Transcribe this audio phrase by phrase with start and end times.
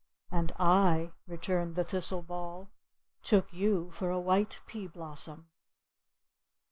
[0.31, 2.71] "And I," returned the thistle ball,
[3.21, 5.51] "took you for a white pea blossom."